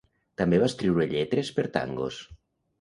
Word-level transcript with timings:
També 0.41 0.59
va 0.63 0.69
escriure 0.71 1.07
lletres 1.13 1.53
per 1.61 1.69
tangos. 1.79 2.21